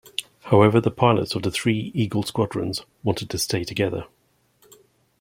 [0.45, 4.07] However, the pilots of the three Eagle Squadrons wanted to stay together.